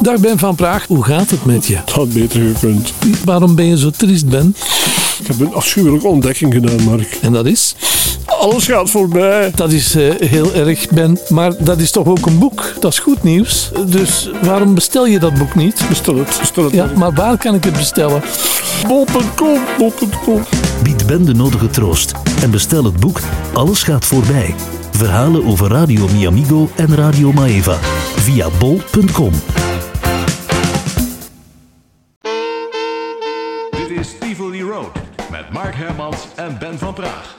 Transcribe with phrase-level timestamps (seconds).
[0.00, 1.76] Dag Ben van Praag, hoe gaat het met je?
[1.76, 2.92] Het had beter gekund.
[3.24, 4.56] Waarom ben je zo triest, Ben?
[5.20, 7.18] Ik heb een afschuwelijke ontdekking gedaan, Mark.
[7.22, 7.74] En dat is?
[8.24, 9.52] Alles gaat voorbij.
[9.54, 11.18] Dat is eh, heel erg, Ben.
[11.28, 12.72] Maar dat is toch ook een boek?
[12.80, 13.70] Dat is goed nieuws.
[13.86, 15.82] Dus waarom bestel je dat boek niet?
[15.88, 16.72] Bestel het, bestel het.
[16.72, 16.96] Ja, Mark.
[16.96, 18.22] maar waar kan ik het bestellen?
[18.86, 20.42] Bol.com, bol.com.
[20.82, 22.12] Bied Ben de nodige troost
[22.42, 23.20] en bestel het boek
[23.52, 24.54] Alles gaat voorbij.
[24.92, 27.78] Verhalen over Radio Miamigo en Radio Maeva
[28.16, 29.32] via bol.com.
[36.50, 37.38] en Ben van Praag.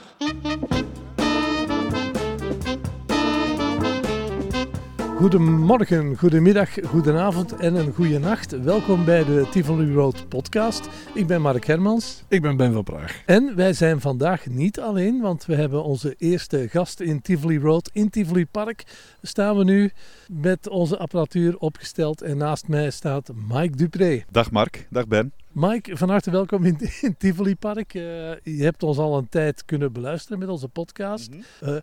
[5.16, 8.64] Goedemorgen, goedemiddag, goedenavond en een goede nacht.
[8.64, 10.90] Welkom bij de Tivoli Road podcast.
[11.14, 12.24] Ik ben Mark Hermans.
[12.28, 13.24] Ik ben Ben van Praag.
[13.26, 17.90] En wij zijn vandaag niet alleen, want we hebben onze eerste gast in Tivoli Road.
[17.94, 18.84] In Tivoli Park
[19.22, 19.92] staan we nu
[20.28, 22.22] met onze apparatuur opgesteld.
[22.22, 24.24] En naast mij staat Mike Dupré.
[24.30, 25.34] Dag Mark, dag Ben.
[25.54, 27.94] Mike, van harte welkom in, in Tivoli Park.
[27.94, 28.02] Eh,
[28.44, 31.30] je hebt ons al een tijd kunnen beluisteren met onze podcast.
[31.60, 31.82] Eh, eh,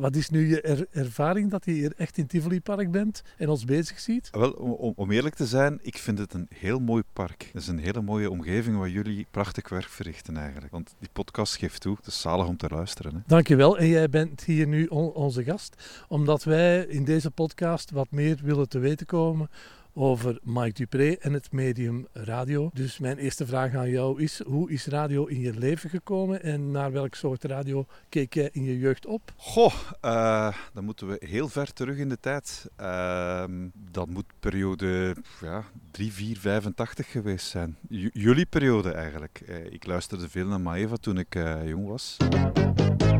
[0.00, 3.48] wat is nu je er- ervaring dat je hier echt in Tivoli Park bent en
[3.48, 4.28] ons bezig ziet?
[4.32, 7.50] Wel, om, om- om eerlijk te zijn, ik vind het een heel mooi park.
[7.52, 10.72] Het is een hele mooie omgeving waar jullie prachtig werk verrichten eigenlijk.
[10.72, 13.14] Want die podcast geeft toe, het is zalig om te luisteren.
[13.14, 13.18] Hè.
[13.26, 13.78] Dankjewel.
[13.78, 18.38] En jij bent hier nu on- onze gast, omdat wij in deze podcast wat meer
[18.42, 19.50] willen te weten komen
[19.98, 22.70] over Mike Dupré en het medium radio.
[22.72, 26.70] Dus mijn eerste vraag aan jou is, hoe is radio in je leven gekomen en
[26.70, 29.32] naar welk soort radio keek jij in je jeugd op?
[29.36, 32.66] Goh, eh, dan moeten we heel ver terug in de tijd.
[32.76, 37.76] Ehm, dat moet periode ja, 3, 4, 85 geweest zijn.
[37.88, 39.42] J- jullie periode eigenlijk.
[39.46, 42.16] Eh, ik luisterde veel naar Maeva toen ik eh, jong was.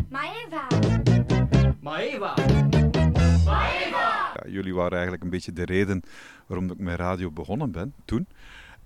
[0.09, 0.67] Maeva.
[1.81, 2.35] Maeva.
[4.57, 6.03] Jullie waren eigenlijk een beetje de reden
[6.47, 8.27] waarom ik met radio begonnen ben toen.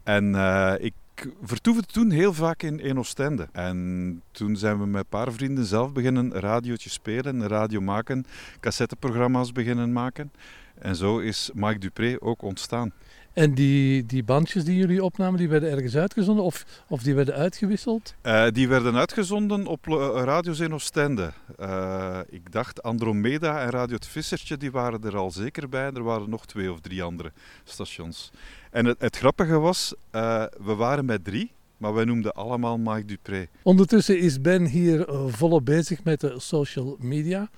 [0.02, 0.94] En eh, ik
[1.42, 3.48] vertoefde toen heel vaak in, in Oostende.
[3.52, 8.24] En toen zijn we met een paar vrienden zelf beginnen een radiootje spelen, radio maken,
[8.60, 10.32] cassetteprogramma's beginnen maken.
[10.78, 12.92] En zo is Mike Dupré ook ontstaan.
[13.32, 17.34] En die, die bandjes die jullie opnamen, die werden ergens uitgezonden of, of die werden
[17.34, 18.14] uitgewisseld?
[18.20, 21.32] Eh, die werden uitgezonden op lo- radio's in Oostende.
[21.58, 25.90] Eh, ik dacht Andromeda en Radio Het Vissertje, die waren er al zeker bij.
[25.94, 27.32] Er waren nog twee of drie andere
[27.64, 28.30] stations.
[28.70, 33.04] En het, het grappige was, eh, we waren met drie, maar wij noemden allemaal Mike
[33.04, 33.46] Dupré.
[33.62, 37.50] Ondertussen is Ben hier eh, volop bezig met de social media.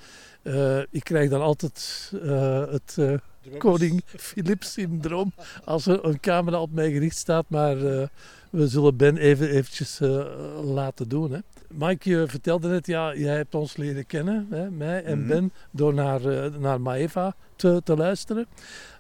[0.43, 3.15] Eh, ik krijg dan altijd eh, het eh,
[3.59, 5.33] koning Philips-syndroom
[5.65, 7.45] als er een camera op mij gericht staat.
[7.49, 8.07] Maar eh,
[8.51, 10.27] we zullen Ben even eventjes eh,
[10.65, 11.33] laten doen.
[11.33, 11.39] Hè.
[11.69, 15.29] Mike, je vertelde net, ja, jij hebt ons leren kennen, hè, mij en Mhm.
[15.29, 18.47] Ben, door naar, eh, naar Maeva te, te luisteren.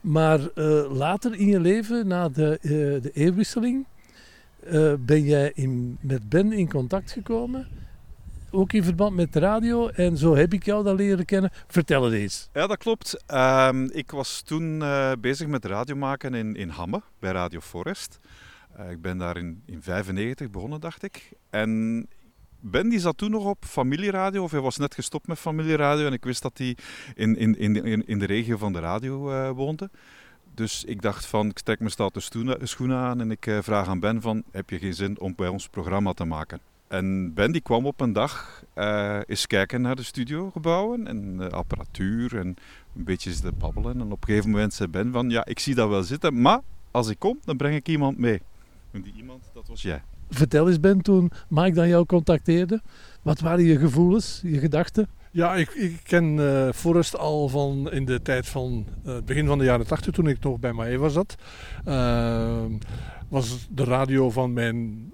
[0.00, 0.41] Maar
[0.91, 2.58] later in je leven, na de,
[3.02, 3.86] de eeuwwisseling,
[4.98, 7.69] ben jij in, met Ben in contact gekomen.
[8.54, 9.88] Ook in verband met de radio.
[9.88, 11.50] En zo heb ik jou dan leren kennen.
[11.66, 12.48] Vertel het eens.
[12.52, 13.22] Ja, dat klopt.
[13.26, 18.18] Ehm, ik was toen eh, bezig met radio maken in, in Hamme, bij Radio Forest.
[18.76, 21.32] Eh, ik ben daar in 1995 begonnen, dacht ik.
[21.50, 22.06] En
[22.60, 26.06] Ben die zat toen nog op familieradio, of hij was net gestopt met familieradio.
[26.06, 26.76] En ik wist dat hij
[27.14, 29.90] in, in, in, in, de regio van de radio eh, woonde.
[30.54, 34.20] Dus ik dacht van, ik trek mijn stoenen- schoenen aan en ik vraag aan Ben
[34.20, 36.60] van, heb je geen zin om bij ons programma te maken?
[36.92, 41.50] En Ben die kwam op een dag eh, eens kijken naar de studiogebouwen en de
[41.50, 42.47] apparatuur en
[42.97, 44.00] een beetje zitten babbelen.
[44.00, 46.60] En op een gegeven moment zei Ben van, ja, ik zie dat wel zitten, maar
[46.91, 48.41] als ik kom, dan breng ik iemand mee.
[48.91, 50.02] En die iemand, dat was jij.
[50.31, 52.82] Vertel eens Ben, toen Mike dan jou contacteerde.
[53.22, 55.08] Wat waren je gevoelens, je gedachten?
[55.31, 59.47] Ja, ik, ik ken eh Forrest al van in de tijd van eh, het begin
[59.47, 61.34] van de jaren 80, toen ik nog bij Maeva zat.
[61.84, 62.72] Ehm,
[63.28, 65.10] was de radio van mijn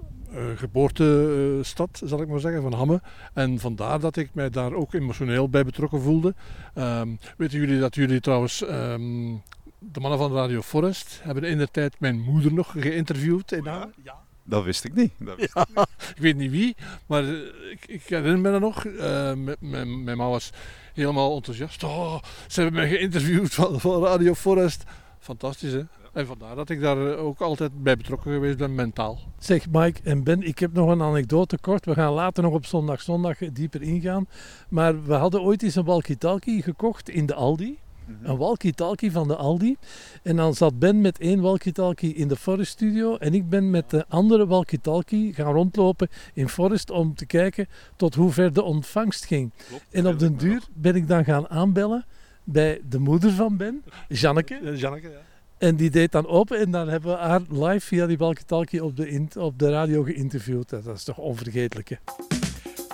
[0.56, 3.00] geboortestad, zal ik maar zeggen, van Hamme.
[3.34, 6.34] En vandaar dat ik mij daar ook emotioneel bij betrokken voelde.
[6.75, 9.34] Ehm, weten jullie dat jullie trouwens, ehm,
[9.78, 13.93] de mannen van Radio Forest, hebben in de tijd mijn moeder nog geïnterviewd in Hamme?
[14.02, 14.26] Ja.
[14.49, 15.12] Dat wist ik niet.
[15.19, 15.67] Dat wist Ja,
[16.14, 16.76] ik weet niet wie,
[17.06, 18.84] maar eh, ik, ik herinner me dat nog.
[18.84, 20.50] Eh, mijn, mijn ma was
[20.94, 21.84] helemaal enthousiast.
[21.84, 24.84] Oh, ze hebben mij geïnterviewd van, van Radio Forest.
[25.19, 25.82] Fantastisch, hè?
[26.19, 29.19] En vandaar dat ik daar eh, ook altijd bij betrokken geweest ben, mentaal.
[29.38, 31.85] Zeg Mike en Ben, ik heb nog een anekdote kort.
[31.85, 34.26] We gaan later nog op zondag zondag dieper ingaan.
[34.69, 37.79] Maar we hadden ooit eens een walkie-talkie gekocht in de Aldi.
[38.23, 39.76] Een walkie-talkie van de Aldi.
[40.23, 43.17] En dan zat Ben met één walkie-talkie in de Forest Studio.
[43.17, 47.67] En ik ben met de andere walkie-talkie gaan rondlopen in Forest om te kijken
[47.97, 49.53] tot hoe ver de ontvangst ging.
[49.91, 52.05] En op den duur ben ik dan gaan aanbellen
[52.44, 54.76] bij de moeder van Ben, Janneke.
[54.76, 55.29] Janneke, ja.
[55.58, 58.96] En die deed dan open en dan hebben we haar live via die walkie-talkie op
[58.96, 60.69] de, op de radio geïnterviewd.
[60.69, 61.99] Dat is toch onvergetelijk?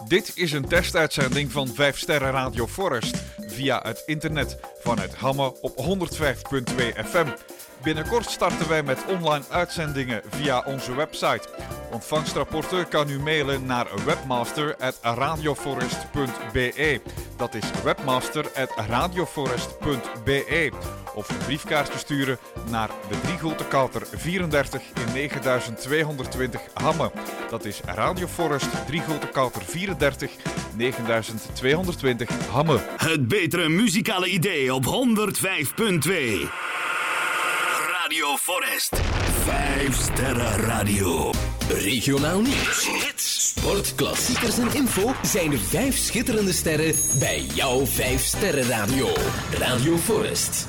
[0.08, 5.76] Dit is een testuitzending van 5 Sterren Radio Forest via het internet vanuit Hamme op
[5.76, 5.82] 105.2
[7.04, 7.26] FM.
[7.82, 11.48] Binnenkort starten wij met online uitzendingen via onze website.
[11.92, 17.00] Ontvangstrapporten kan u mailen naar webmaster@radioforest.be.
[17.36, 20.72] Dat is webmaster@radioforest.be.
[21.14, 22.38] Of een briefkaartje sturen
[22.70, 27.10] naar de Driegote Kouter 34 in 9220 Hamme.
[27.50, 30.30] Dat is Radio Forest Driegote Kouter 34
[30.76, 32.78] 9220 Hamme.
[32.96, 34.90] Het betere muzikale idee op 105.2.
[38.02, 39.00] Radio Forest.
[39.44, 41.30] 5 sterren radio.
[41.68, 42.88] Regionaal nieuws.
[42.88, 43.33] Hits.
[43.64, 49.08] Sport, klassiekers en info zijn de vijf schitterende sterren bij jouw 5 sterren radio.
[49.58, 50.68] Radio Forest.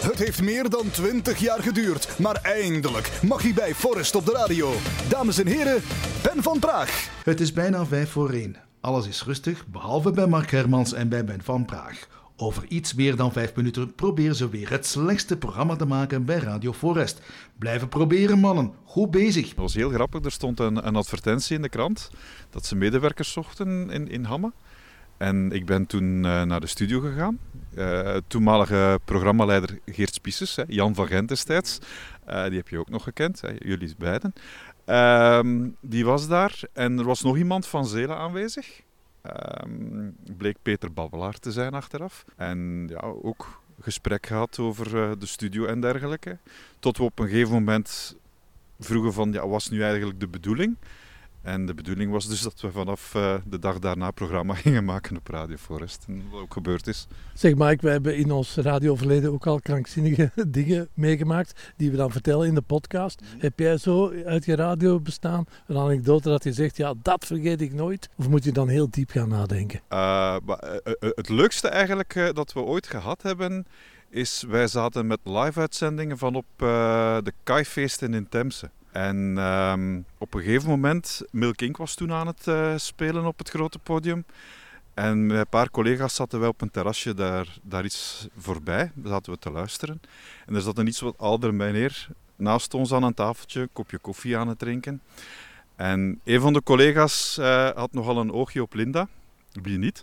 [0.00, 4.32] Het heeft meer dan 20 jaar geduurd, maar eindelijk mag hij bij Forrest op de
[4.32, 4.72] radio.
[5.08, 5.82] Dames en heren,
[6.22, 7.08] Ben van Praag.
[7.24, 8.56] Het is bijna vijf voor één.
[8.80, 12.08] Alles is rustig, behalve bij Mark Hermans en bij Ben van Praag.
[12.42, 16.38] Over iets meer dan vijf minuten proberen ze weer het slechtste programma te maken bij
[16.38, 17.20] Radio Forest.
[17.58, 18.72] Blijven proberen, mannen.
[18.84, 19.48] Goed bezig.
[19.48, 20.24] Dat was heel grappig.
[20.24, 22.10] Er stond een, een advertentie in de krant
[22.50, 24.52] dat ze medewerkers zochten in, in Hamme.
[25.16, 27.38] En ik ben toen eh, naar de studio gegaan.
[27.74, 31.78] Eh, toenmalige programmaleider Geert Spiesses, hè, Jan van Gent destijds.
[32.24, 34.32] Eh, die heb je ook nog gekend, hè, jullie beiden.
[34.84, 38.82] Ehm, die was daar en er was nog iemand van Zelen aanwezig.
[39.22, 42.24] Ehm, bleek Peter Babbelaar te zijn achteraf.
[42.36, 46.38] En ja, ook gesprek gehad over eh, de studio en dergelijke.
[46.78, 48.16] Tot we op een gegeven moment
[48.78, 50.76] vroegen van, ja, wat is nu eigenlijk de bedoeling?
[51.42, 55.16] En de bedoeling was dus dat we vanaf eh, de dag daarna programma gingen maken
[55.16, 56.04] op Radio Forest.
[56.08, 57.06] En wat ook gebeurd is.
[57.34, 62.10] Zeg Mike, we hebben in ons radioverleden ook al krankzinnige dingen meegemaakt die we dan
[62.10, 63.22] vertellen in de podcast.
[63.38, 67.60] Heb jij zo uit je radio bestaan een anekdote dat je zegt, ja, dat vergeet
[67.60, 68.08] ik nooit?
[68.16, 69.80] Of moet je dan heel diep gaan nadenken?
[69.88, 69.98] Eh,
[70.44, 73.66] maar, eh, het leukste eigenlijk dat we ooit gehad hebben,
[74.08, 78.70] is wij zaten met live-uitzendingen van op de Kaifeesten in Temse.
[78.92, 81.76] En ehm, op een gegeven moment, Milk Inc.
[81.76, 84.24] was toen aan het eh, spelen op het grote podium.
[84.94, 88.90] En met een paar collega's zaten wij op een terrasje daar, daar iets voorbij.
[88.94, 90.00] Daar zaten we te luisteren.
[90.46, 93.98] En er zat een iets wat oudere meneer naast ons aan een tafeltje, een kopje
[93.98, 95.02] koffie aan het drinken.
[95.76, 99.08] En een van de collega's eh, had nogal een oogje op Linda.
[99.62, 100.02] Wie niet?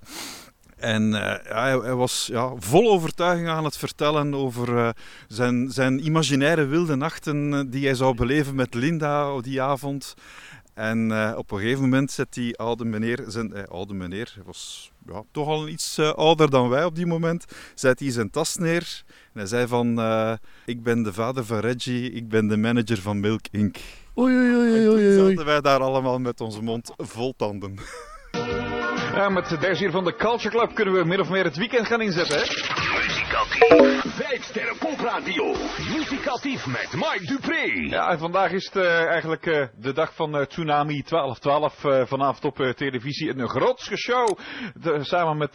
[0.78, 4.90] En eh, hij, hij was ja, vol overtuiging aan het vertellen over eh,
[5.28, 10.14] zijn, zijn imaginaire wilde nachten eh, die hij zou beleven met Linda op die avond.
[10.74, 14.92] En op een gegeven moment zet die oude meneer, zijn eh, oude meneer, hij was
[15.06, 17.46] ja, toch al iets ouder dan wij op die moment,
[17.76, 19.04] zet hij zijn tas neer.
[19.08, 19.88] En hij zei van,
[20.66, 23.78] ik ben de vader van Reggie, ik ben de manager van Milk Inc.
[24.18, 25.30] Oei, oei, oei, oei, oei.
[25.30, 27.76] zaten wij daar allemaal met onze mond vol tanden.
[29.18, 32.02] Met deze hier van de Culture Club kunnen we min of meer het weekend gaan
[32.02, 32.40] inzetten.
[32.40, 32.87] Hè?
[33.38, 35.54] Vijf sterren popradio.
[35.98, 37.88] Muzikatief met Mike Dupré.
[37.90, 42.06] Ja, en vandaag is het eh, eigenlijk eh, de dag van eh, Tsunami 1212 eh,
[42.06, 43.38] vanavond op televisie.
[43.38, 44.38] Een grootste show
[45.02, 45.52] samen met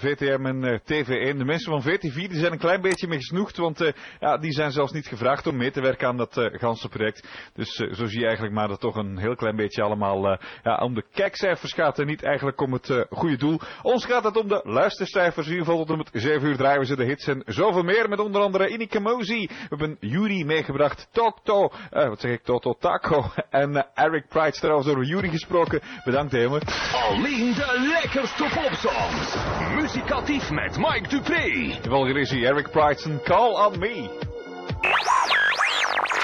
[0.00, 1.36] VTM en eh, TV1.
[1.36, 4.70] De mensen van VT4 die zijn een klein beetje mee gesnoegd, want ja, die zijn
[4.70, 7.28] zelfs niet gevraagd om mee te werken aan dat ganse project.
[7.54, 10.76] Dus zo zie je eigenlijk maar dat het toch een heel klein beetje allemaal ja,
[10.76, 13.60] om de kijkcijfers gaat en niet eigenlijk om het goede doel.
[13.82, 15.46] Ons gaat het om de luistercijfers.
[15.46, 17.82] In ieder geval tot en met 7 uur draaien we ze de hits en zoveel
[17.82, 18.08] meer.
[18.08, 19.46] Met onder andere Inike Mozi.
[19.46, 21.08] We hebben Yuri meegebracht.
[21.12, 21.70] Tokto.
[21.90, 22.42] eh wat zeg ik?
[22.44, 23.24] Toto Taco.
[23.50, 25.80] En eh, Eric Pride trouwens over Yuri gesproken.
[26.04, 26.60] Bedankt Heme.
[27.08, 29.34] Alleen de lekkerste popsongs.
[29.74, 31.78] Muzikatief met Mike Dupré.
[31.88, 34.10] Wel hier is hij, Eric Pride zijn Call on Me.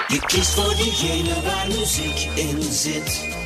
[0.07, 3.37] Je kiest voor diegene waar muziek in zit.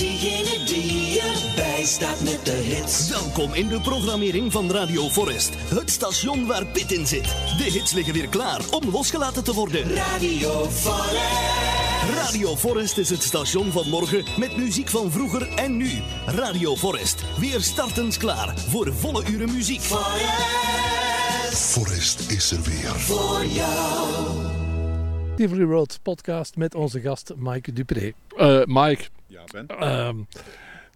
[0.00, 3.08] Diegene die erbij staat met de hits.
[3.08, 5.54] Welkom in de programmering van Radio Forest.
[5.54, 7.22] Het station waar Pit in zit.
[7.58, 9.94] De hits liggen weer klaar om losgelaten te worden.
[9.94, 12.14] Radio Forest.
[12.14, 15.90] Radio Forest is het station van morgen met muziek van vroeger en nu.
[16.26, 19.80] Radio Forest, weer startens klaar voor volle uren muziek.
[19.80, 21.56] Forest.
[21.56, 22.90] Forrest is er weer.
[22.90, 24.48] Voor jou.
[25.36, 28.12] Tivoli Road podcast met onze gast Mike Dupré.
[28.36, 29.04] Eh, Mike,
[29.52, 30.16] Ehm,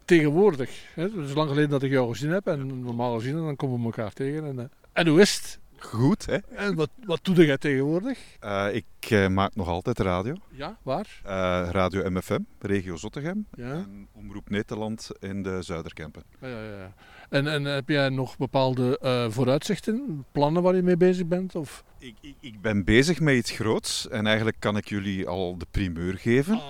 [0.04, 3.56] tegenwoordig, hè, het is lang geleden dat ik jou gezien heb en normaal gezien dan
[3.56, 4.44] komen we elkaar tegen.
[4.44, 5.62] En, eh, en hoe is het?
[5.78, 6.36] Goed, hè?
[6.36, 8.18] En wat, wat doe jij tegenwoordig?
[8.40, 10.34] Eh, ik eh, maak nog altijd radio.
[10.50, 11.20] Ja, waar?
[11.72, 13.46] Radio MFM, regio Zottegem.
[13.56, 13.72] Ja.
[13.72, 16.22] En Omroep Nederland in de Zuiderkempen.
[16.40, 16.94] Ja, ja, ja.
[17.28, 18.98] En, en heb jij nog bepaalde
[19.30, 21.54] vooruitzichten, plannen waar je mee bezig bent?
[21.54, 21.84] Of?
[21.98, 25.66] Ik, ik, ik ben bezig met iets groots en eigenlijk kan ik jullie al de
[25.70, 26.60] primeur geven.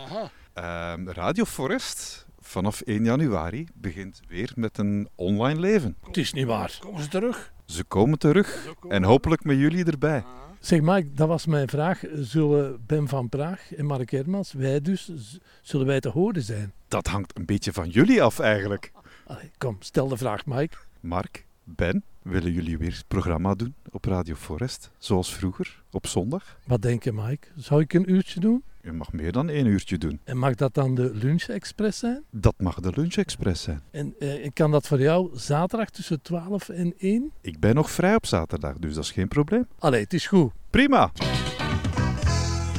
[0.54, 5.96] Ehm, Radio Forest vanaf 1 januari begint weer met een online leven.
[6.06, 6.78] Het is niet waar.
[6.80, 7.52] Komen ze terug?
[7.66, 10.25] Ze komen terug en hopelijk met jullie erbij.
[10.61, 12.02] Zeg Mike, dat was mijn vraag.
[12.14, 16.73] Zullen Ben van Praag en Mark Hermans, wij dus, z- zullen wij te horen zijn?
[16.88, 18.92] Dat hangt een beetje van jullie af eigenlijk.
[19.26, 20.76] Allee, kom, stel de vraag Mike.
[21.00, 26.59] Mark, Ben, willen jullie weer het programma doen op Radio Forest, zoals vroeger, op zondag?
[26.66, 27.49] Wat denk je Mike?
[27.57, 28.62] Zou ik een uurtje doen?
[28.83, 30.21] Je mag meer dan één uurtje doen.
[30.25, 32.25] En mag dat dan de Lunch Express zijn?
[32.31, 33.83] Dat mag de Lunch Express zijn.
[33.90, 37.33] En eh, kan dat voor jou zaterdag tussen 12 en 1?
[37.40, 39.66] Ik ben nog vrij op zaterdag, dus dat is geen probleem.
[39.78, 40.52] Allee, het is goed.
[40.71, 41.12] Prima!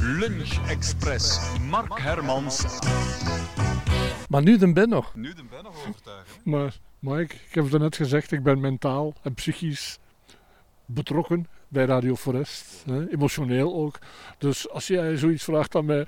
[0.00, 1.40] Lunch Express.
[1.68, 2.64] Mark Hermans.
[4.28, 5.14] Maar nu de Ben nog.
[5.14, 6.40] Nu de Ben nog overtuigen.
[6.44, 9.98] Maar Mike, ik heb het net gezegd, ik ben mentaal en psychisch
[10.84, 12.82] betrokken bij Radio Forest.
[12.86, 13.98] Hè, emotioneel ook.
[14.38, 16.06] Dus als jij zoiets vraagt aan mij,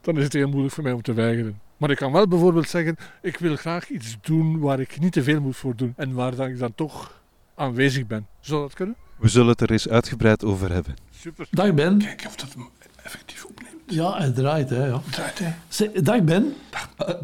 [0.00, 1.60] dan is het heel moeilijk voor mij om te weigeren.
[1.76, 5.22] Maar ik kan wel bijvoorbeeld zeggen, ik wil graag iets doen waar ik niet te
[5.22, 5.92] veel moet voor doen.
[5.96, 7.22] En waar dan ik dan toch
[7.54, 8.26] aanwezig ben.
[8.40, 8.96] Zou dat kunnen?
[9.16, 10.94] We zullen het er eens uitgebreid over hebben.
[11.10, 11.46] Super.
[11.50, 11.98] Dag Ben.
[11.98, 12.68] Kijk of dat hem
[13.02, 13.81] effectief opneemt.
[13.92, 14.86] Ja, hij draait hè.
[14.86, 15.00] Ja.
[15.10, 15.42] Draait.
[15.68, 16.54] Zeg, dag Ben.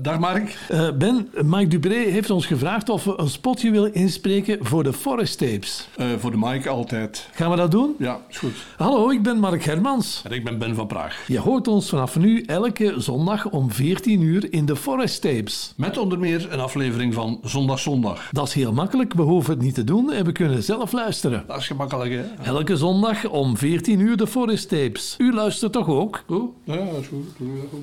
[0.00, 0.58] dag Mark.
[0.68, 4.92] Eh, ben, Mike Dupré heeft ons gevraagd of we een spotje willen inspreken voor de
[4.92, 5.88] Forest Tapes.
[5.96, 7.28] Eh, voor de Mike altijd.
[7.32, 7.94] Gaan we dat doen?
[7.98, 8.52] Ja, is goed.
[8.76, 10.22] Hallo, ik ben Mark Hermans.
[10.24, 11.24] En ik ben Ben van Praag.
[11.26, 15.72] Je hoort ons vanaf nu elke zondag om 14 uur in de Forest Tapes.
[15.76, 18.28] Met onder meer een aflevering van Zondag Zondag.
[18.32, 21.44] Dat is heel makkelijk, we hoeven het niet te doen en we kunnen zelf luisteren.
[21.46, 22.44] Dat is gemakkelijk, hè?
[22.44, 25.14] Elke zondag om 14 uur de Forest Tapes.
[25.18, 26.22] U luistert toch ook?
[26.26, 26.50] Goed?
[26.64, 27.26] Ja, dat is goed.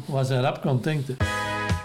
[0.06, 1.18] Waar zijn rap kan denken.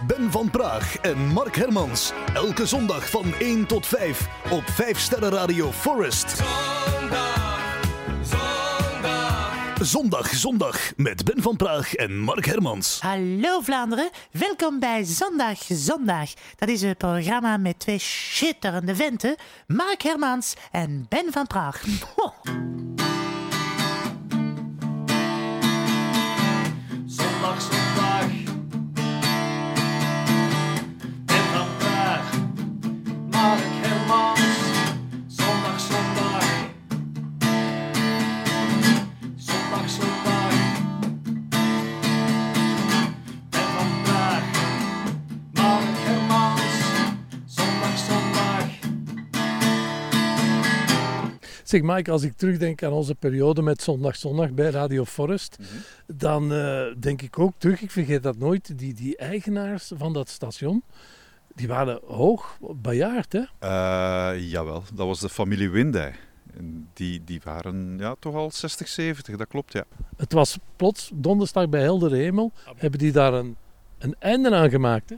[0.06, 2.12] Ben van Praag en Mark Hermans.
[2.34, 6.42] Elke zondag van 1 tot 5 op 5 Sterren Radio Forest.
[9.80, 13.00] Zondag, zondag met Ben van Praag en Mark Hermans.
[13.00, 16.30] Hallo Vlaanderen, welkom bij Zondag Zondag.
[16.56, 21.82] Dat is een programma met twee schitterende venten, Mark Hermans en Ben van Praag.
[51.70, 55.56] Zeg Mike, als ik terugdenk aan onze periode met Zondag Zondag bij Radio Forest,
[56.06, 60.28] dan eh, denk ik ook terug, ik vergeet dat nooit, die, die eigenaars van dat
[60.28, 60.82] station,
[61.54, 63.42] die waren hoog bejaard, hè?
[63.58, 66.14] Eh, jawel, dat was de familie Windij.
[66.92, 69.84] Die, die waren ja, toch al 60, 70, dat klopt, ja.
[70.16, 73.56] Het was plots donderdag bij heldere hemel, hebben die daar een,
[73.98, 75.16] een einde aan gemaakt, hè?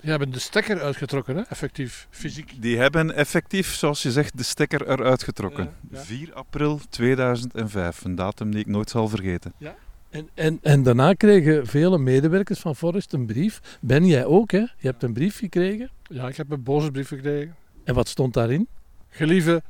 [0.00, 1.42] Die hebben de stekker uitgetrokken, hè?
[1.42, 2.62] effectief, fysiek.
[2.62, 5.64] Die hebben effectief, zoals je zegt, de stekker eruit getrokken.
[5.64, 6.02] Ja, ja.
[6.04, 9.52] 4 april 2005, een datum die ik nooit zal vergeten.
[9.56, 9.76] Ja.
[10.10, 13.78] En, en, en daarna kregen vele medewerkers van Forest een brief.
[13.80, 14.58] Ben jij ook, hè?
[14.58, 15.90] Je hebt een brief gekregen.
[16.02, 17.56] Ja, ik heb een boze brief gekregen.
[17.84, 18.68] En wat stond daarin?
[19.08, 19.62] Gelieve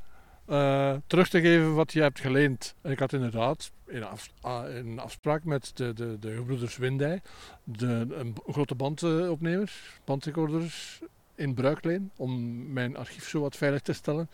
[0.50, 2.74] eh, terug te geven wat je hebt geleend.
[2.80, 7.20] En ik had inderdaad in, af, ah, in afspraak met de, de, de gebroeders Windij
[7.64, 11.00] de, een grote bandopnemers, bandrecorders
[11.34, 14.28] in bruikleen om mijn archief zo wat veilig te stellen.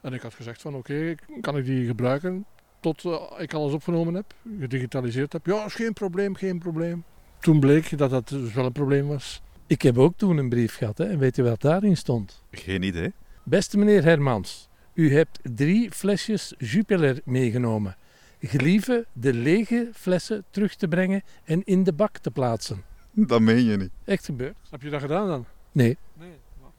[0.00, 2.46] En ik had gezegd van oké, kan ik die gebruiken
[2.80, 5.46] tot eh, ik alles opgenomen heb, gedigitaliseerd heb.
[5.46, 7.04] Ja, is geen probleem, geen probleem.
[7.38, 9.42] Toen bleek dat dat dus wel een probleem was.
[9.66, 11.04] Ik heb ook toen een brief gehad, hè?
[11.04, 12.42] En weet je wat daarin stond?
[12.50, 13.12] Geen idee.
[13.42, 17.96] Beste meneer Hermans, u hebt drie flesjes Jupiler meegenomen.
[18.40, 22.82] Gelieve de lege flessen terug te brengen en in de bak te plaatsen.
[23.10, 23.90] Dat meen je niet.
[24.04, 24.56] Echt gebeurd?
[24.70, 25.46] Heb je dat gedaan dan?
[25.72, 25.98] Nee.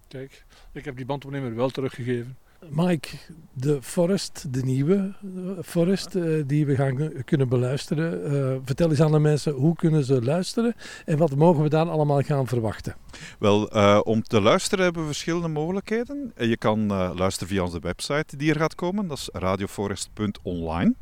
[0.07, 2.37] Kijk, ik heb die bandopnemer wel teruggegeven.
[2.69, 3.09] Mike,
[3.53, 8.25] de Forest, de nieuwe eh, Forest, eh, die we gaan kunnen beluisteren.
[8.25, 11.89] eh, vertel eens aan de mensen, hoe kunnen ze luisteren en wat mogen we daar
[11.89, 12.95] allemaal gaan verwachten?
[13.39, 13.65] Wel,
[14.01, 16.33] om te luisteren hebben we verschillende mogelijkheden.
[16.37, 20.93] Je kan luisteren via onze website die er gaat komen, dat is radioforest.online.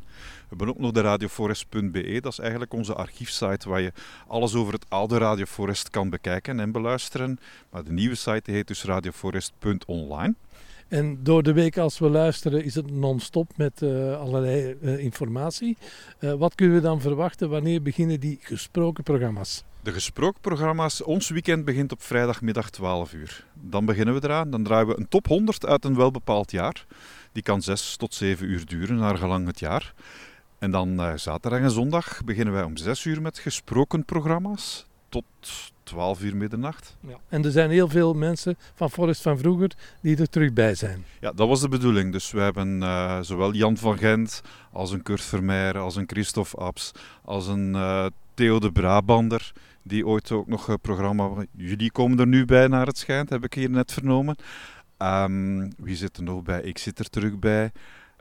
[0.52, 3.92] We hebben ook nog de radioforest.be, dat is eigenlijk onze archiefsite waar je
[4.26, 7.38] alles over het oude Radio Forest kan bekijken en beluisteren.
[7.70, 10.34] Maar de nieuwe site heet dus radioforest.online.
[10.92, 15.76] En door de week als we luisteren is het non-stop met eh, allerlei eh, informatie.
[16.18, 17.48] Eh, wat kunnen we dan verwachten?
[17.50, 19.64] Wanneer beginnen die gesproken programma's?
[19.82, 23.46] De gesproken programma's, ons weekend begint op vrijdagmiddag 12 uur.
[23.54, 26.86] Dan beginnen we eraan, dan draaien we een top 100 uit een welbepaald jaar.
[27.32, 29.94] Die kan 6 tot 7 uur duren, naar gelang het jaar.
[30.58, 35.24] En dan zaterdag en zondag beginnen wij om 6 uur met gesproken programma's tot
[35.82, 36.96] 12 uur middernacht.
[37.00, 37.16] Ja.
[37.28, 39.70] En er zijn heel veel mensen van Forrest van vroeger
[40.00, 41.04] die er terug bij zijn.
[41.20, 42.12] Ja, dat was de bedoeling.
[42.12, 46.56] Dus we hebben eh, zowel Jan van Gent als een Kurt Vermeijeren, als een Christophe
[46.56, 46.92] Abs,
[47.24, 51.30] als een eh, Theo de Brabander, die ooit ook nog een programma...
[51.56, 54.36] Jullie komen er nu bij, naar het schijnt, heb ik hier net vernomen.
[54.96, 56.62] Ehm, wie zit er nog bij?
[56.62, 57.72] Ik zit er terug bij.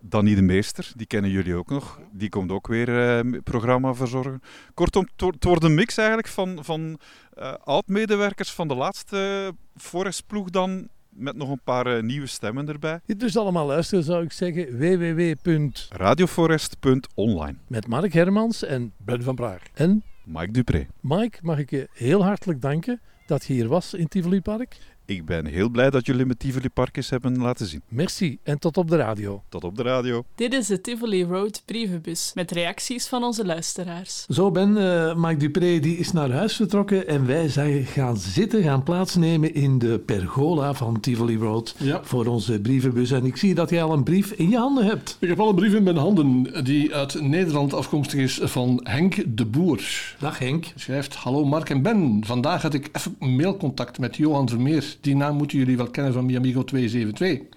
[0.01, 1.99] Danny de Meester, die kennen jullie ook nog.
[2.11, 4.41] Die komt ook weer eh, programma verzorgen.
[4.73, 6.99] Kortom, het wordt- een mix eigenlijk van, van
[7.33, 12.99] eh, oud-medewerkers van de laatste Forest-ploeg dan, met nog een paar eh, nieuwe stemmen erbij.
[13.17, 15.69] Dus allemaal luisteren zou ik zeggen www.
[15.89, 17.55] Radioforest.online.
[17.67, 19.61] Met Mark Hermans en Ben van Praag.
[19.73, 20.87] En Mike Dupré.
[21.01, 24.77] Mike, mag ik je heel hartelijk danken dat je hier was in Tivoli Park.
[25.11, 27.81] Ik ben heel blij dat jullie me Tivoli Parkjes hebben laten zien.
[27.87, 29.43] Merci en tot op de radio.
[29.49, 30.23] Tot op de radio.
[30.35, 34.25] Dit is de Tivoli Road brievenbus met reacties van onze luisteraars.
[34.29, 38.63] Zo Ben, eh Mike Dupré die is naar huis vertrokken en wij zijn gaan zitten,
[38.63, 43.11] gaan plaatsnemen in de pergola van Tivoli Road voor onze brievenbus.
[43.11, 45.17] En ik zie dat jij al een brief in je handen hebt.
[45.19, 49.23] Ik heb al een brief in mijn handen die uit Nederland afkomstig is van Henk
[49.37, 50.15] de Boer.
[50.19, 50.65] Dag Henk.
[50.75, 52.21] Schrijft, hallo Mark en Ben.
[52.25, 54.99] Vandaag had ik even mailcontact met Johan Vermeer.
[55.01, 57.47] Die naam moeten jullie wel kennen van Miamigo 272.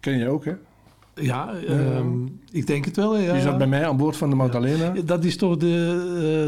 [0.00, 0.52] Ken jij ook, hè?
[1.20, 2.08] Ja, ehm,
[2.50, 3.18] ik denk het wel.
[3.18, 3.32] Ja.
[3.32, 4.94] Die zat bij mij aan boord van de Magdalena.
[5.04, 5.66] Dat is toch de,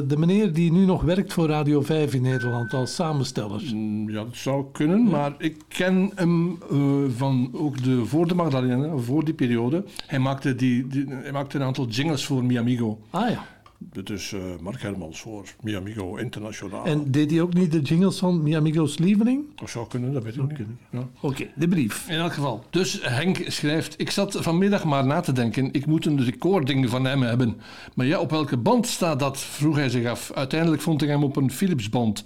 [0.02, 3.62] eh, de meneer die nu nog werkt voor Radio 5 in Nederland als samensteller?
[3.74, 6.78] Mm, Ja, dat zou kunnen, maar ik ken hem eh,
[7.16, 9.84] van ook de, voor de Magdalena, voor die periode.
[10.06, 12.98] Hij maakte, die, die- hij maakte een aantal jingles voor Miamigo.
[13.10, 13.44] Ah ja.
[13.82, 16.84] Dit is eh, Mark Hermans voor Miamigo Internationaal.
[16.84, 19.44] En deed hij ook niet de jingles van Miamigo's lieveling?
[19.54, 20.66] Dat zou kunnen, dat weet ik niet.
[20.90, 21.08] Ja.
[21.20, 22.08] Oké, de brief.
[22.08, 22.64] In elk geval.
[22.70, 25.72] Dus Henk schrijft: Ik zat vanmiddag maar na te denken.
[25.72, 27.60] Ik moet een recording van hem hebben.
[27.94, 29.38] Maar ja, op welke band staat dat?
[29.38, 30.32] vroeg hij zich af.
[30.32, 32.24] Uiteindelijk vond ik hem op een Philips-band.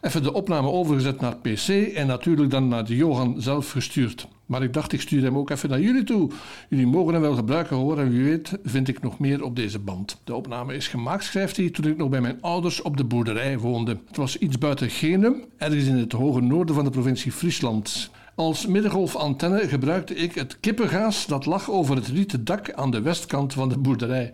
[0.00, 4.28] Even de opname overgezet naar PC en natuurlijk dan naar de Johan zelf gestuurd.
[4.48, 6.30] Maar ik dacht, ik stuur hem ook even naar jullie toe.
[6.68, 7.98] Jullie mogen hem wel gebruiken hoor.
[7.98, 10.20] En wie weet vind ik nog meer op deze band.
[10.24, 13.58] De opname is gemaakt, schrijft hij, toen ik nog bij mijn ouders op de boerderij
[13.58, 13.98] woonde.
[14.06, 18.10] Het was iets buiten Genum, ergens in het hoge noorden van de provincie Friesland.
[18.34, 23.52] Als middengolfantenne gebruikte ik het kippengaas dat lag over het rieten dak aan de westkant
[23.52, 24.32] van de boerderij.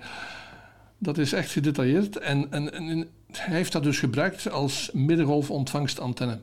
[0.99, 6.41] Dat is echt gedetailleerd en, en, en hij heeft dat dus gebruikt als middengolfontvangstantenne.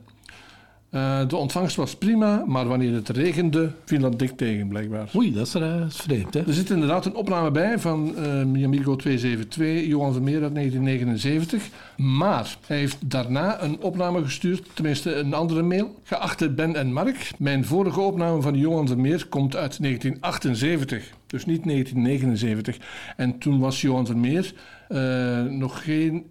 [0.92, 5.10] Eh, de ontvangst was prima, maar wanneer het regende, viel dat dik tegen, blijkbaar.
[5.16, 6.46] Oei, dat is, is vreemd, hè?
[6.46, 11.68] Er zit inderdaad een opname bij van eh Miamigo 272, Johan Vermeer uit 1979.
[11.96, 15.94] Maar hij heeft daarna een opname gestuurd, tenminste een andere mail.
[16.02, 21.12] Geachte Ben en Mark, mijn vorige opname van Johan Vermeer komt uit 1978.
[21.26, 22.76] Dus niet 1979.
[23.16, 24.52] En toen was Johan Vermeer
[24.88, 26.26] eh, nog geen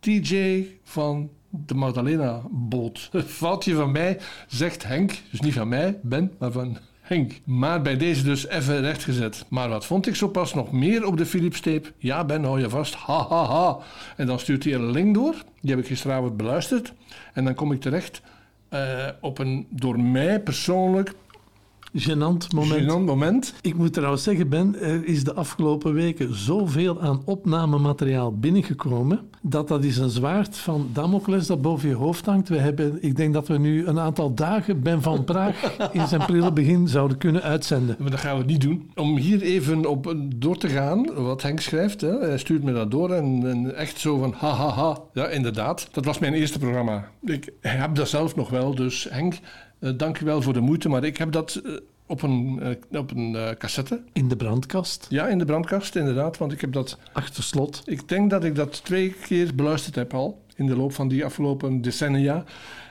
[0.00, 1.30] DJ van
[1.66, 3.10] de Magdalena-boot.
[3.26, 5.12] Foutje van mij, zegt Henk.
[5.30, 7.40] Dus niet van mij, Ben, maar van Henk.
[7.44, 9.44] Maar bij deze dus even rechtgezet.
[9.48, 11.92] Maar wat vond ik zo pas nog meer op de Philips-tape?
[11.98, 12.94] Ja, Ben, hou je vast.
[12.94, 13.78] Ha, ha, ha.
[14.16, 15.34] En dan stuurt hij een link door.
[15.60, 16.92] Die heb ik gisteravond beluisterd.
[17.32, 18.22] En dan kom ik terecht
[18.68, 21.14] eh, op een door mij persoonlijk
[21.98, 22.80] Gênant moment.
[22.80, 23.54] Gênant moment.
[23.60, 29.68] Ik moet trouwens zeggen, Ben, er is de afgelopen weken zoveel aan opnamemateriaal binnengekomen, dat
[29.68, 32.48] dat is een zwaard van Damocles dat boven je hoofd hangt.
[32.48, 36.26] We hebben, ik denk dat we nu een aantal dagen Ben van Praag in zijn
[36.26, 37.96] prille begin zouden kunnen uitzenden.
[37.98, 38.90] Maar dat gaan we niet doen.
[38.94, 42.00] Om hier even op door te gaan, wat Henk schrijft.
[42.00, 42.18] Hè.
[42.18, 44.98] Hij stuurt me dat door en, en echt zo van ha, ha, ha.
[45.12, 45.88] Ja, inderdaad.
[45.92, 47.08] Dat was mijn eerste programma.
[47.24, 49.38] Ik heb dat zelf nog wel, dus Henk,
[49.78, 50.88] dank je wel voor de moeite.
[50.88, 51.72] Maar ik heb dat eh,
[52.06, 52.58] op een,
[52.90, 54.02] eh, op een eh, cassette.
[54.12, 55.06] In de brandkast?
[55.08, 56.38] Ja, in de brandkast, inderdaad.
[56.38, 56.98] Want ik heb dat...
[57.12, 57.82] Achter slot?
[57.84, 60.44] Ik denk dat ik dat twee keer beluisterd heb al.
[60.54, 62.44] In de loop van die afgelopen decennia.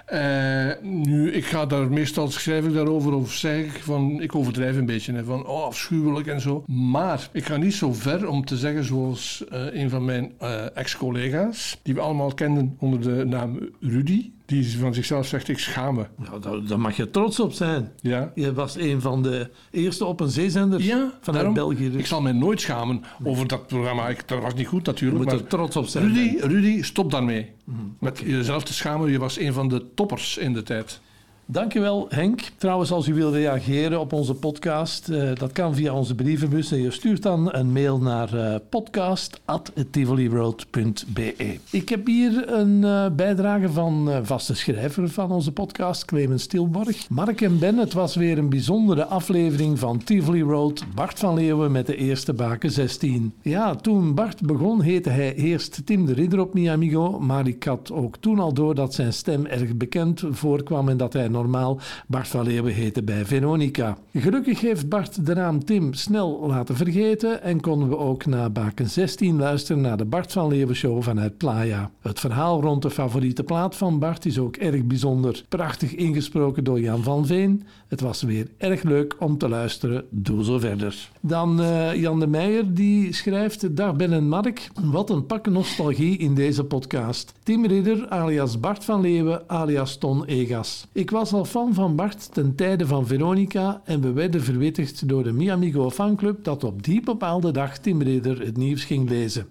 [0.05, 4.77] Eh, nu, ik ga daar meestal schrijf ik daarover of zeg ik van, ik overdrijf
[4.77, 5.13] een beetje.
[5.13, 6.63] Hè, van, oh, afschuwelijk en zo.
[6.67, 10.77] Maar ik ga niet zo ver om te zeggen zoals eh, een van mijn eh,
[10.77, 15.95] ex-collega's, die we allemaal kenden onder de naam Rudy, die van zichzelf zegt, ik schaam
[15.95, 16.05] me.
[16.15, 17.91] Nou, daar, daar mag je trots op zijn.
[18.01, 18.31] Ja.
[18.35, 21.91] Je was een van de eerste op een zeezender vanuit Daarom, België.
[21.91, 21.99] dus.
[21.99, 24.07] Ik zal mij nooit schamen over dat programma.
[24.07, 25.19] Ik, dat was niet goed natuurlijk.
[25.19, 27.51] Je moet maar er trots op zijn, Rudy, Rudy stop daarmee.
[27.99, 29.11] Met jezelf te schamen.
[29.11, 30.99] Je was een van de toppers in de tijd.
[31.47, 32.41] Dankjewel Henk.
[32.57, 36.71] Trouwens, als u wil reageren op onze podcast, eh, dat kan via onze brievenbus.
[36.71, 41.59] En je stuurt dan een mail naar podcast.tivoliroad.be.
[41.71, 47.09] Ik heb hier een eh, bijdrage van vaste schrijver van onze podcast, Clemens Stilborg.
[47.09, 50.83] Mark en Ben, het was weer een bijzondere aflevering van Tivoli Road.
[50.95, 53.33] Bart van Leeuwen met de eerste baken 16.
[53.41, 57.91] Ja, toen Bart begon heette hij eerst Tim de Ridder op Miamigo, maar ik had
[57.91, 62.27] ook toen al door dat zijn stem erg bekend voorkwam en dat hij normaal Bart
[62.27, 63.97] van Leeuwen heette bij Veronica.
[64.13, 68.89] Gelukkig heeft Bart de naam Tim snel laten vergeten en konden we ook na baken
[68.89, 71.91] 16 luisteren naar de Bart van Leeuwen show vanuit Playa.
[72.01, 75.43] Het verhaal rond de favoriete plaat van Bart is ook erg bijzonder.
[75.49, 77.63] Prachtig ingesproken door Jan van Veen.
[77.87, 80.05] Het was weer erg leuk om te luisteren.
[80.09, 81.09] Doe zo verder.
[81.21, 84.67] Dan eh, Jan de Meijer die schrijft: Dag Ben en Mark.
[84.83, 87.33] Wat een pak nostalgie in deze podcast.
[87.43, 90.87] Tim Ridder alias Bart van Leeuwen alias Ton Egas.
[90.91, 95.23] Ik was al fan van Bart ten tijde van Veronica en we werden verwittigd door
[95.23, 99.47] de Miamigo fanclub dat op die bepaalde dag Tim Ridder het nieuws ging lezen.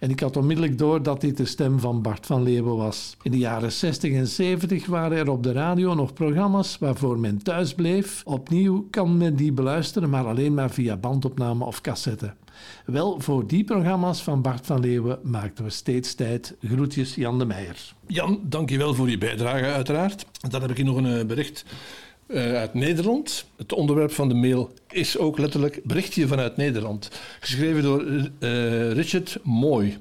[0.00, 3.16] En ik had onmiddellijk door dat dit de stem van Bart van Leeuwen was.
[3.22, 7.42] In de jaren 60 en 70 waren er op de radio nog programma's waarvoor men
[7.42, 7.84] thuis bleef.
[8.24, 12.34] Opnieuw kan men die beluisteren, maar alleen maar via bandopname of cassette.
[12.84, 16.56] Wel, voor die programma's van Bart van Leeuwen maakten we steeds tijd.
[16.62, 17.94] Groetjes Jan de Meijer.
[18.06, 20.26] Jan, dankjewel voor je bijdrage uiteraard.
[20.50, 21.64] Dan heb ik hier nog een eh, bericht
[22.26, 23.46] eh, uit Nederland.
[23.56, 27.10] Het onderwerp van de mail is ook letterlijk berichtje vanuit Nederland.
[27.40, 28.04] Geschreven door
[28.38, 29.98] eh, Richard Mooi.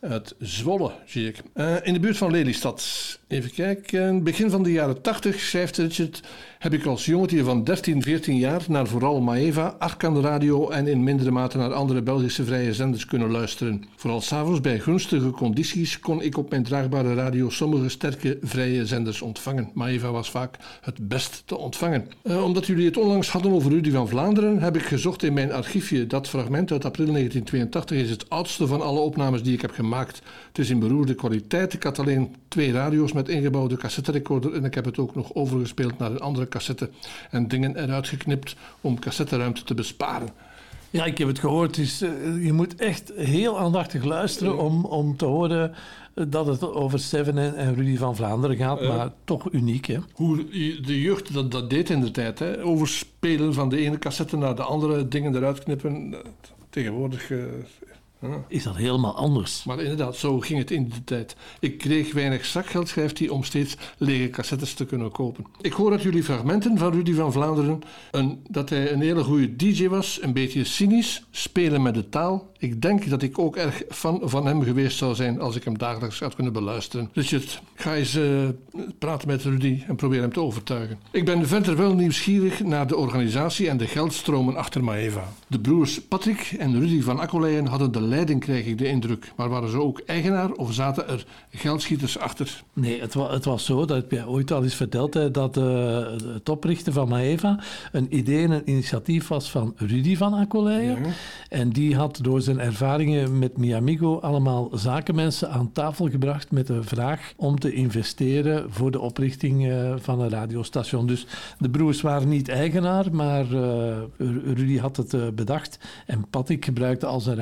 [0.00, 1.42] Uit Zwolle, zie ik.
[1.82, 3.18] In de buurt van Lelystad.
[3.28, 4.22] Even kijken.
[4.22, 6.22] Begin van de jaren 80, schrijft Richard,
[6.58, 11.04] heb ik als jongetje van 13, 14 jaar naar vooral Maeva, Arkan Radio en in
[11.04, 13.84] mindere mate naar andere Belgische vrije zenders kunnen luisteren.
[13.96, 19.22] Vooral s'avonds bij gunstige condities kon ik op mijn draagbare radio sommige sterke vrije zenders
[19.22, 19.70] ontvangen.
[19.74, 22.08] Maeva was vaak het best te ontvangen.
[22.22, 25.52] Eh, omdat jullie het onlangs hadden over Rudy van Vlaanderen, heb ik gezocht in mijn
[25.52, 26.06] archiefje.
[26.06, 30.22] Dat fragment uit april 1982 is het oudste van alle opnames die ik heb gemaakt.
[30.48, 31.72] Het is in beroerde kwaliteit.
[31.72, 35.98] Ik had alleen twee radio's met ingebouwde cassetterecorder en ik heb het ook nog overgespeeld
[35.98, 36.90] naar een andere cassette
[37.30, 40.28] en dingen eruit geknipt om cassetteruimte te besparen.
[40.90, 41.78] Ja, ik heb het gehoord.
[41.78, 45.74] Eh, je moet echt heel aandachtig luisteren om, om te horen
[46.14, 49.86] eh, dat het over Seven en, en Rudy van Vlaanderen gaat, maar toch uniek.
[49.86, 49.98] Hè?
[50.12, 50.44] Hoe
[50.82, 52.62] de jeugd dat, dat deed in de tijd, hè?
[52.62, 56.14] overspelen van de ene cassette naar de andere, dingen eruit knippen.
[56.70, 57.30] Tegenwoordig.
[57.30, 57.94] eh, ja.
[58.48, 59.64] Is dat helemaal anders?
[59.64, 61.36] Maar inderdaad, zo ging het in de tijd.
[61.60, 65.46] Ik kreeg weinig zakgeld, schrijft hij, om steeds lege cassettes te kunnen kopen.
[65.60, 67.82] Ik hoor uit jullie fragmenten van Rudy van Vlaanderen
[68.48, 72.52] dat hij een hele goede DJ was, een beetje cynisch, spelen met de taal.
[72.58, 75.78] Ik denk dat ik ook erg fan van hem geweest zou zijn als ik hem
[75.78, 77.10] dagelijks had kunnen beluisteren.
[77.12, 78.48] Richard, ga eens eh,
[78.98, 80.98] praten met Rudy en probeer hem te overtuigen.
[81.10, 85.32] Ik ben verder wel nieuwsgierig naar de organisatie en de geldstromen achter Maeva.
[85.48, 89.32] De broers Patrick en Rudy van Akkoleijen hadden de leiding, krijg ik de indruk.
[89.36, 92.62] Maar waren ze ook eigenaar of zaten er geldschieters achter?
[92.72, 95.56] Nee, het, wa- het was zo, dat heb jij ooit al eens verteld, hè, dat
[95.56, 95.98] eh,
[96.34, 97.58] het oprichten van Maeva
[97.92, 100.96] een idee en een initiatief was van Rudy van Akkoleijen.
[101.48, 106.82] En die had door zijn ervaringen met Miamigo allemaal zakenmensen aan tafel gebracht met de
[106.82, 111.06] vraag om te investeren voor de oprichting eh, van een radiostation.
[111.06, 111.26] Dus
[111.58, 113.96] de broers waren niet eigenaar, maar eh,
[114.54, 117.36] Rudy had het eh, bedacht en Patrick gebruikte al zijn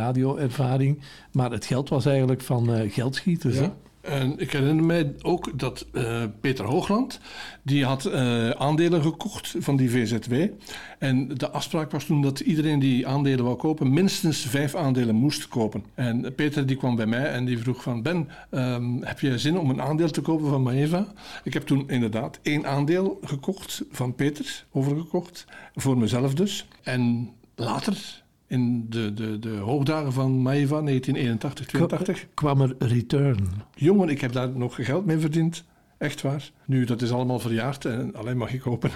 [0.57, 1.01] radioervaring.
[1.33, 3.59] Maar het geld was eigenlijk van eh, geldschieters.
[3.59, 3.75] Ja.
[4.01, 7.21] En ik herinner mij ook dat eh, Peter Hoogland,
[7.63, 10.35] die had eh, aandelen gekocht van die VZW.
[10.99, 15.49] En de afspraak was toen dat iedereen die aandelen wou kopen, minstens vijf aandelen moest
[15.49, 15.85] kopen.
[15.95, 19.59] En Peter die kwam bij mij en die vroeg van, Ben, ehm, heb je zin
[19.59, 21.07] om een aandeel te kopen van Maeva?
[21.45, 26.67] Ik heb toen inderdaad één aandeel gekocht van Peter, overgekocht, voor mezelf dus.
[26.83, 28.22] En later...
[28.53, 32.27] In de, de, de hoogdagen van Maeva, 1981, 82.
[32.35, 33.49] kwam er return.
[33.75, 35.65] Jongen, ik heb daar nog geld mee verdiend.
[35.99, 36.51] Echt waar.
[36.67, 38.91] Nu, dat is allemaal verjaard en alleen mag ik kopen.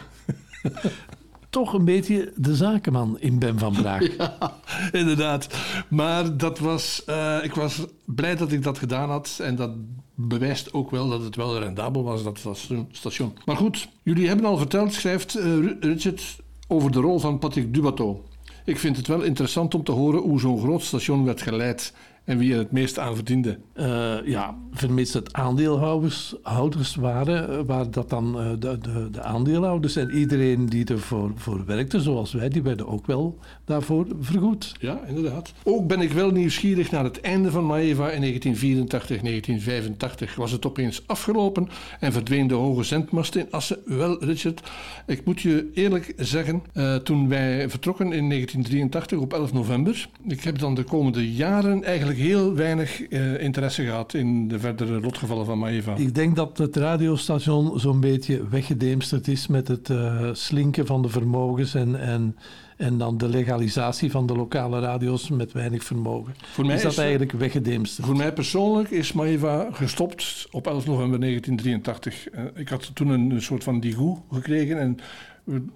[1.51, 4.09] Toch een beetje de zakenman in Ben van Braag.
[4.17, 4.53] Ja,
[4.93, 5.49] inderdaad.
[5.89, 9.39] Maar dat was, eh, ik was blij dat ik dat gedaan had.
[9.43, 9.71] En dat
[10.15, 13.33] bewijst ook wel dat het wel rendabel was, dat station- station.
[13.45, 16.37] Maar goed, jullie hebben al verteld, schrijft eh, Ru- Richard,
[16.69, 18.25] over de rol van Patrick Dubato.
[18.67, 21.93] Ik vind het wel interessant om te horen hoe zo'n groot station werd geleid.
[22.27, 23.59] En wie er het meest aan verdiende.
[23.73, 29.23] Eh, ja, vermits het aandeelhouders houders waren, eh, waren dat dan eh, de, de, de
[29.23, 29.97] aandeelhouders.
[29.97, 34.75] En iedereen die ervoor voor werkte, zoals wij, die werden ook wel daarvoor vergoed.
[34.81, 35.53] Ja, inderdaad.
[35.63, 40.35] Ook ben ik wel nieuwsgierig naar het einde van Maeva in 1984, 1985.
[40.35, 41.69] Was het opeens afgelopen
[42.01, 43.79] en verdween de hoge zendmast in Assen?
[43.85, 44.71] Wel, Richard,
[45.07, 46.63] ik moet je eerlijk zeggen,
[47.03, 52.16] toen wij vertrokken in 1983 op 11 november, ik heb dan de komende jaren eigenlijk
[52.17, 55.95] heel weinig eh, interesse gehad in de verdere lotgevallen van Maeva.
[55.95, 61.09] Ik denk dat het radiostation zo'n beetje weggedemsterd is met het eh, slinken van de
[61.09, 62.37] vermogens en, en,
[62.77, 66.35] en dan de legalisatie van de lokale radio's met weinig vermogen.
[66.43, 68.07] Voor mij is dat is, eh, eigenlijk weggedemsterd.
[68.07, 72.29] Voor mij persoonlijk is Maeva gestopt op 11 november 1983.
[72.29, 74.99] Eh, ik had toen een, soort van digoe gekregen en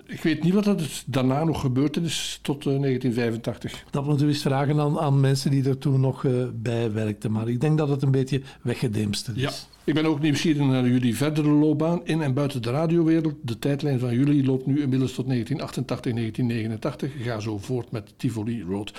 [0.06, 3.84] ik weet niet wat er daarna nog gebeurd is tot eh, 1985.
[3.90, 7.32] Dat moeten we eens vragen aan, aan mensen die er toen nog eh, bij werkten.
[7.32, 9.42] Maar ik denk dat het een beetje weggedemsterd is.
[9.42, 9.50] Ja.
[9.84, 13.34] Ik ben ook nieuwsgierig naar jullie verdere loopbaan in en buiten de radiowereld.
[13.42, 17.24] De tijdlijn van jullie loopt nu inmiddels tot 1988, 1989.
[17.24, 18.92] Ga zo voort met Tivoli Road.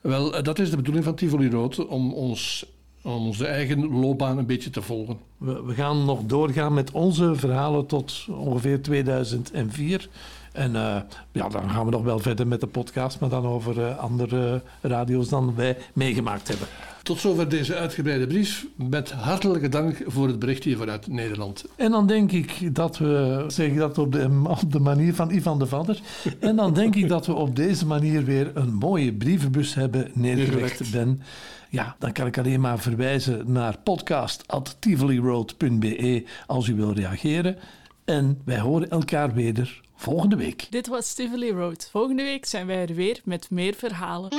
[0.00, 2.66] Wel, eh, dat is de bedoeling van Tivoli Road, om ons
[3.06, 5.18] om onze eigen loopbaan een beetje te volgen.
[5.36, 10.08] We, we gaan nog doorgaan met onze verhalen tot ongeveer 2004.
[10.52, 10.96] En eh,
[11.32, 14.62] ja, dan gaan we nog wel verder met de podcast, maar dan over eh, andere
[14.80, 16.66] radio's dan wij meegemaakt hebben.
[17.02, 18.66] Tot zover deze uitgebreide brief.
[18.76, 21.64] Met hartelijke dank voor het berichtje vanuit Nederland.
[21.76, 25.30] En dan denk ik dat we, zeg ik dat op de, op de manier van
[25.30, 26.00] Ivan de Vadder,
[26.38, 30.92] en dan denk ik dat we op deze manier weer een mooie brievenbus hebben neergelegd,
[30.92, 31.22] Ben.
[31.70, 37.56] Ja, dan kan ik alleen maar verwijzen naar podcast.tivoliroad.be als u wil reageren.
[38.04, 40.66] En wij horen elkaar weer volgende week.
[40.70, 41.88] Dit was Tivoli Road.
[41.90, 44.30] Volgende week zijn wij er weer met meer verhalen.